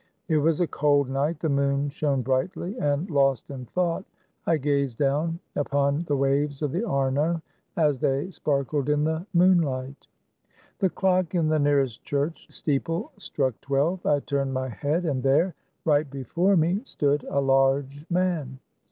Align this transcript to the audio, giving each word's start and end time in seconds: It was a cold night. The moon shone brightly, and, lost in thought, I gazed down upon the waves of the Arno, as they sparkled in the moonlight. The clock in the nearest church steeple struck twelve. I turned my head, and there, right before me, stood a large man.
It 0.27 0.37
was 0.37 0.59
a 0.59 0.65
cold 0.65 1.11
night. 1.11 1.41
The 1.41 1.47
moon 1.49 1.89
shone 1.89 2.23
brightly, 2.23 2.75
and, 2.79 3.07
lost 3.11 3.51
in 3.51 3.65
thought, 3.65 4.03
I 4.47 4.57
gazed 4.57 4.97
down 4.97 5.37
upon 5.55 6.05
the 6.05 6.17
waves 6.17 6.63
of 6.63 6.71
the 6.71 6.83
Arno, 6.83 7.43
as 7.77 7.99
they 7.99 8.31
sparkled 8.31 8.89
in 8.89 9.03
the 9.03 9.27
moonlight. 9.35 10.07
The 10.79 10.89
clock 10.89 11.35
in 11.35 11.49
the 11.49 11.59
nearest 11.59 12.03
church 12.03 12.47
steeple 12.49 13.11
struck 13.19 13.61
twelve. 13.61 14.03
I 14.03 14.21
turned 14.21 14.55
my 14.55 14.69
head, 14.69 15.05
and 15.05 15.21
there, 15.21 15.53
right 15.85 16.09
before 16.09 16.57
me, 16.57 16.81
stood 16.83 17.23
a 17.29 17.39
large 17.39 18.03
man. 18.09 18.57